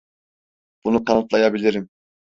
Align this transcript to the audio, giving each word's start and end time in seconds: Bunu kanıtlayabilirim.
Bunu 0.83 1.05
kanıtlayabilirim. 1.05 1.89